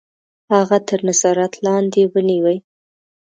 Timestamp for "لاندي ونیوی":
1.63-2.57